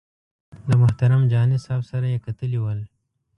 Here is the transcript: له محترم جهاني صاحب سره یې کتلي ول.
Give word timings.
له 0.67 0.73
محترم 0.81 1.21
جهاني 1.31 1.57
صاحب 1.65 1.81
سره 1.91 2.05
یې 2.13 2.23
کتلي 2.25 2.59
ول. 2.61 2.79